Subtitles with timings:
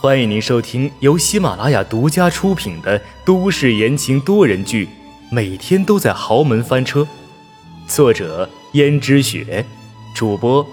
[0.00, 4.86] 欢迎您收听由喜马拉雅独家出品的都市言情多人剧
[5.30, 7.00] 《每天都在豪门翻车》，
[7.86, 9.64] 作者：胭脂雪，
[10.14, 10.66] 主播：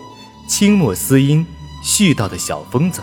[0.49, 1.45] 清墨思音，
[1.81, 3.01] 絮叨的小疯子。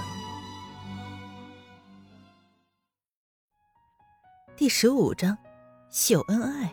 [4.54, 5.38] 第十五章，
[5.90, 6.70] 秀恩爱。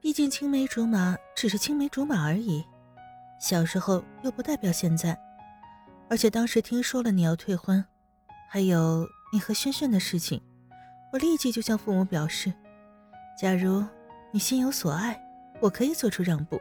[0.00, 2.64] 毕竟青梅竹马只是青梅竹马而已，
[3.40, 5.18] 小时候又不代表现在。
[6.08, 7.84] 而且当时听说了你要退婚，
[8.48, 10.40] 还有你和轩轩的事情，
[11.12, 12.52] 我立即就向父母表示，
[13.40, 13.84] 假如
[14.30, 15.20] 你心有所爱，
[15.60, 16.60] 我可以做出让步。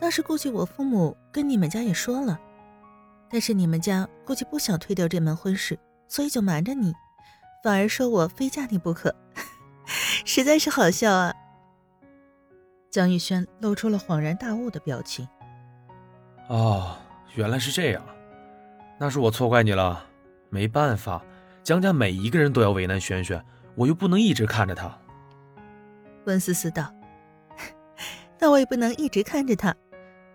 [0.00, 2.40] 当时估计我父母跟你们家也说了，
[3.28, 6.92] 但是你们家估计不想推掉这门婚事，所以就瞒着你，
[7.62, 9.14] 反而说我非嫁你不可，
[10.26, 11.32] 实在是好笑啊！
[12.90, 15.28] 江玉轩露出了恍然大悟的表情。
[16.48, 16.96] 哦，
[17.36, 18.02] 原来是这样。
[19.02, 20.04] 那是我错怪你了，
[20.50, 21.24] 没办法，
[21.62, 23.42] 江家每一个人都要为难轩轩，
[23.74, 24.94] 我又不能一直看着他。
[26.26, 26.94] 温思思道
[28.38, 29.74] ：“那我也不能一直看着他。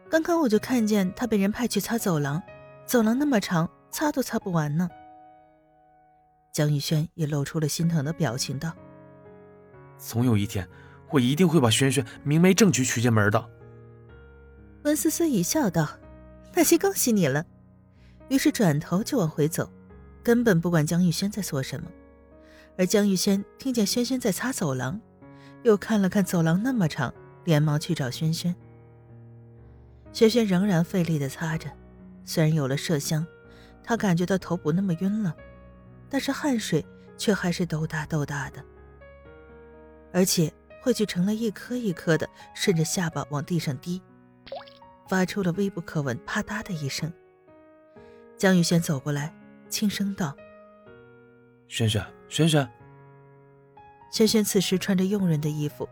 [0.10, 2.42] 刚刚我就看见他被人派去擦走廊，
[2.88, 4.90] 走廊那么长，擦都擦不完呢。”
[6.52, 8.74] 江宇轩也露出了心疼的表情道
[10.00, 10.68] ：“总有一天，
[11.12, 13.48] 我一定会把轩轩明媒正娶娶进门的。”
[14.86, 15.88] 温思思一笑道
[16.56, 17.46] ：“那先恭喜你了。”
[18.30, 19.72] 于是转头就往回走，
[20.24, 21.88] 根本不管江玉轩在做什么。
[22.78, 25.00] 而江玉轩听见轩轩在擦走廊，
[25.64, 28.56] 又看了看走廊那么长，连忙去找轩轩。
[30.12, 31.70] 轩轩仍然费力地擦着，
[32.24, 33.26] 虽然有了麝香，
[33.84, 35.36] 他感觉到头不那么晕了，
[36.10, 36.86] 但是汗水
[37.18, 38.64] 却还是豆大豆大的，
[40.12, 44.02] 而且汇聚成了一颗一颗的，顺着下巴往地上滴，
[45.08, 47.12] 发出了微不可闻“啪嗒”的一声。
[48.38, 49.34] 江宇轩走过来，
[49.70, 50.36] 轻声道
[51.70, 52.70] ：“轩轩，轩轩。”
[54.12, 55.88] 轩轩此时穿着佣人的衣服，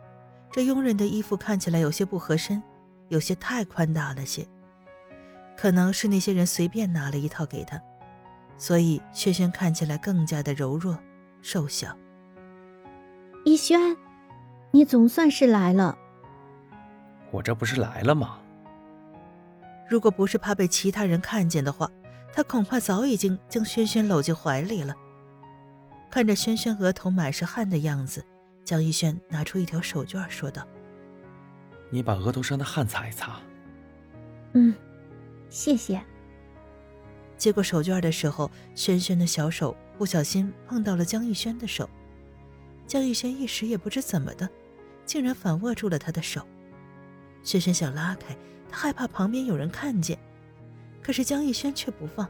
[0.51, 2.61] 这佣人的衣服看起来有些不合身，
[3.07, 4.45] 有些太宽大了些，
[5.55, 7.81] 可能是那些人随便拿了一套给他，
[8.57, 10.97] 所以轩轩看起来更加的柔弱、
[11.41, 11.97] 瘦小。
[13.45, 13.79] 逸轩，
[14.71, 15.97] 你总算是来了。
[17.31, 18.39] 我这不是来了吗？
[19.89, 21.89] 如果不是怕被其他人看见的话。
[22.35, 24.95] 他恐怕早已经将轩轩搂进怀里了。
[26.09, 28.25] 看着轩轩额头满是汗的样子，
[28.65, 30.67] 江逸轩拿出一条手绢说道
[31.91, 33.39] ：“你把额头上的汗擦一擦。
[34.53, 34.73] ”“嗯，
[35.49, 36.01] 谢谢。”
[37.37, 41.89] 接过手绢的时候，轩轩的小手不小心碰到了江逸轩的手，
[42.87, 44.49] 江逸轩一时也不知怎么的，
[45.05, 46.47] 竟然反握住了他的手。
[47.43, 48.37] 轩轩想拉开，
[48.69, 50.17] 他害怕旁边有人看见。
[51.03, 52.27] 可是江逸轩却不放，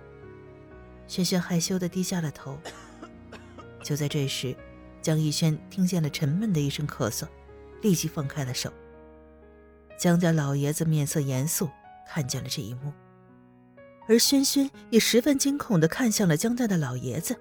[1.08, 2.58] 轩轩害羞的低下了头。
[3.84, 4.56] 就在这时，
[5.02, 7.28] 江逸轩听见了沉闷的一声咳嗽，
[7.82, 8.74] 立即放开了手。
[9.96, 11.70] 江家老爷子面色严肃，
[12.10, 12.92] 看见了这一幕，
[14.08, 17.40] 而轩轩也十分惊恐的看向了江家的老爷子。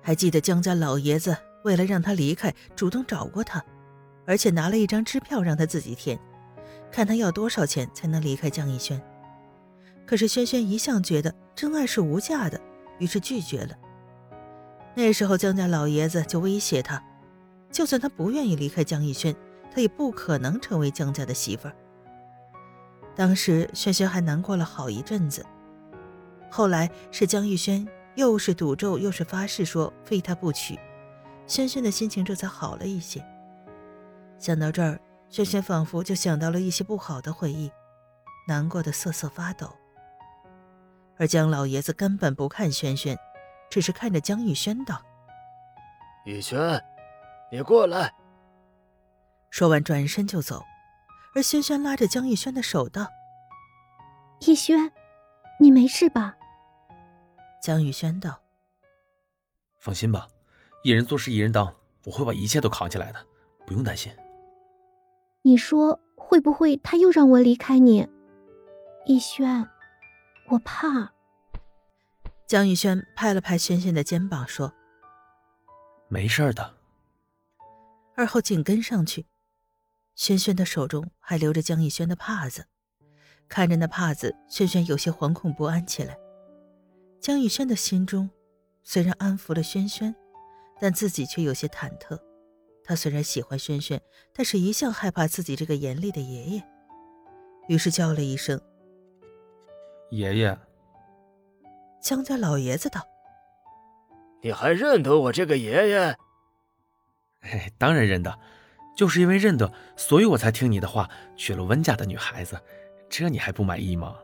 [0.00, 3.62] 还记得江家老爷子为了让他离开，主动找过他，
[4.26, 6.18] 而且拿了一张支票让他自己填，
[6.90, 9.00] 看他要多少钱才能离开江逸轩。
[10.10, 12.60] 可是轩轩一向觉得真爱是无价的，
[12.98, 13.78] 于是拒绝了。
[14.92, 17.00] 那时候江家老爷子就威胁他，
[17.70, 19.32] 就算他不愿意离开江逸轩，
[19.72, 21.76] 他也不可能成为江家的媳妇儿。
[23.14, 25.46] 当时轩轩还难过了好一阵子。
[26.50, 30.76] 后来是江逸轩又是赌咒又是发誓说非他不娶，
[31.46, 33.24] 轩轩的心情这才好了一些。
[34.40, 37.70] 想到这儿，轩轩仿佛就想到了一些不好的回忆，
[38.48, 39.72] 难过的瑟瑟发抖。
[41.20, 43.14] 而江老爷子根本不看轩轩，
[43.68, 45.02] 只是看着江玉轩道
[46.24, 46.82] ：“玉轩，
[47.52, 48.10] 你过来。”
[49.50, 50.64] 说完转身就走。
[51.34, 53.06] 而轩轩拉着江玉轩的手道
[54.40, 54.90] ：“逸轩，
[55.60, 56.34] 你没事吧？”
[57.62, 58.40] 江玉轩道
[59.78, 60.26] ：“放心吧，
[60.82, 61.72] 一人做事一人当，
[62.06, 63.24] 我会把一切都扛起来的，
[63.66, 64.10] 不用担心。”
[65.44, 68.08] 你说会不会他又让我离开你，
[69.04, 69.68] 逸轩？
[70.50, 71.12] 我怕。
[72.46, 74.72] 江宇轩拍了拍轩轩的肩膀，说
[76.08, 76.74] ：“没事的。”
[78.16, 79.26] 而后紧跟上去，
[80.16, 82.66] 轩轩的手中还留着江逸轩的帕子，
[83.48, 86.18] 看着那帕子，轩轩有些惶恐不安起来。
[87.20, 88.28] 江逸轩的心中
[88.82, 90.12] 虽然安抚了轩轩，
[90.80, 92.18] 但自己却有些忐忑。
[92.82, 94.02] 他虽然喜欢轩轩，
[94.34, 96.64] 但是一向害怕自己这个严厉的爷爷，
[97.68, 98.60] 于是叫了一声。
[100.10, 100.58] 爷爷，
[102.02, 103.00] 江家老爷子道
[104.42, 106.16] ：“你还认得我这个爷爷
[107.42, 108.36] ？”“哎，当然认得，
[108.96, 112.60] 就是因为认得，所以我才听你的话娶了温家的女孩子。
[113.08, 114.16] 这你还不满意吗？”“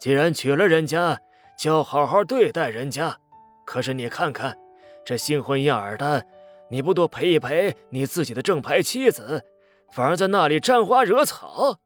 [0.00, 1.20] 既然娶了人家，
[1.56, 3.16] 就要好好对待人家。
[3.64, 4.58] 可是你看看，
[5.04, 6.26] 这新婚燕尔的，
[6.68, 9.44] 你不多陪一陪你自己的正牌妻子，
[9.92, 11.78] 反而在那里沾花惹草，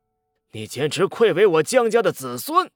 [0.53, 2.71] 你简直愧为我江家的子孙。”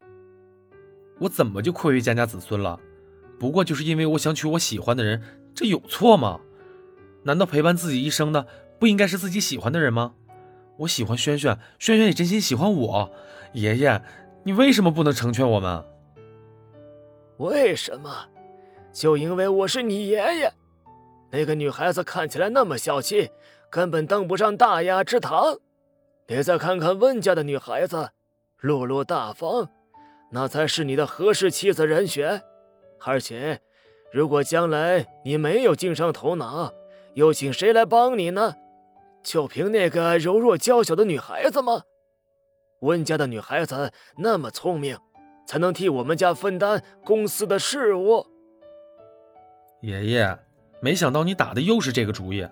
[1.20, 2.81] 我怎么就愧为江家子孙了？
[3.38, 5.23] 不过就是因为我想娶我喜欢的人，
[5.55, 6.40] 这有错吗？
[7.25, 8.46] 难道陪伴自己一生的
[8.78, 10.14] 不应该是自己喜欢的人吗？
[10.78, 13.12] 我喜欢轩轩，轩轩也真心喜欢我。
[13.52, 14.02] 爷爷，
[14.44, 15.84] 你为什么不能成全我们？
[17.38, 18.11] 为什么？
[18.93, 20.52] 就因为我是你爷爷。
[21.31, 23.31] 那个女孩子看起来那么小气，
[23.70, 25.58] 根本登不上大雅之堂。
[26.26, 28.11] 得再看看温家的女孩子，
[28.58, 29.70] 落落大方。
[30.32, 32.43] 那才是你的合适妻子人选，
[33.05, 33.61] 而且，
[34.12, 36.73] 如果将来你没有经商头脑，
[37.14, 38.55] 又请谁来帮你呢？
[39.23, 41.82] 就凭那个柔弱娇小的女孩子吗？
[42.81, 44.99] 温家的女孩子那么聪明，
[45.46, 48.26] 才能替我们家分担公司的事务。
[49.81, 50.38] 爷爷，
[50.81, 52.46] 没想到你打的又是这个主意。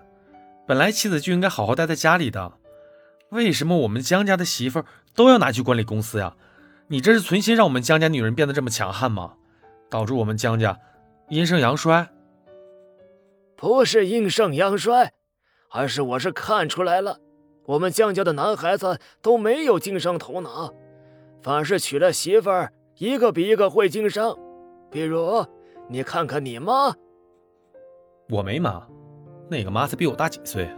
[0.65, 2.53] 本来妻子就应该好好待在家里的，
[3.35, 4.83] 为什么我们江家的媳妇
[5.13, 6.35] 都要拿去管理公司呀？
[6.87, 9.33] 你这是存心让我们江家女人变得这么强悍吗？
[9.89, 10.79] 导致我们江家
[11.29, 12.09] 阴盛阳衰？
[13.55, 15.13] 不是阴盛阳衰，
[15.71, 17.19] 而是我是看出来了，
[17.65, 20.73] 我们江家的男孩子都没有经商头脑，
[21.41, 24.37] 反而是娶了媳妇儿，一个比一个会经商。
[24.91, 25.45] 比如，
[25.89, 26.93] 你看看你妈。
[28.29, 28.87] 我没妈，
[29.49, 30.69] 那个妈才比我大几岁。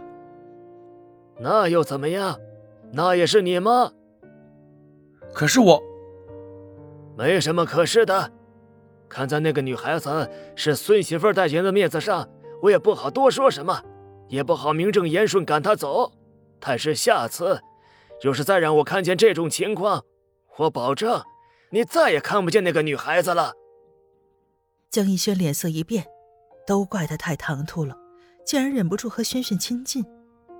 [1.38, 2.38] 那又怎么样？
[2.92, 3.92] 那也是你吗。
[5.32, 5.82] 可是我。
[7.16, 8.32] 没什么可是的，
[9.08, 12.28] 看在那个女孩子是孙媳妇代言的面子上，
[12.62, 13.82] 我也不好多说什么，
[14.28, 16.12] 也不好名正言顺赶她走。
[16.60, 17.60] 但是下次，
[18.22, 20.04] 要是再让我看见这种情况，
[20.58, 21.20] 我保证，
[21.70, 23.52] 你再也看不见那个女孩子了。
[24.90, 26.06] 江逸轩脸色一变，
[26.66, 27.96] 都怪他太唐突了，
[28.46, 30.04] 竟然忍不住和轩轩亲近，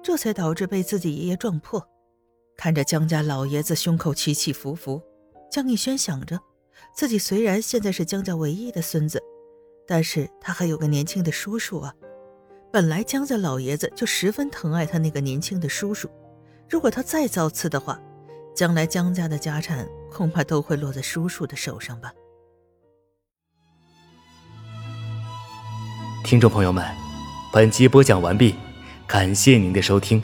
[0.03, 1.81] 这才导致被自己爷爷撞破。
[2.59, 5.01] 看着江家老爷子胸口起起伏伏，
[5.49, 6.37] 江逸轩想着。
[6.93, 9.23] 自己虽然现在是江家唯一的孙子，
[9.87, 11.95] 但是他还有个年轻的叔叔啊。
[12.73, 16.11] 本来江家老爷子就十分疼爱他那个年轻的叔叔，
[16.69, 18.01] 如果他再造次的话，
[18.57, 22.13] 将来江家的家产恐怕都会落在叔叔的手上吧。
[26.25, 26.85] 听众朋友们，
[27.53, 28.57] 本集播讲完毕，
[29.07, 30.21] 感谢您的收听。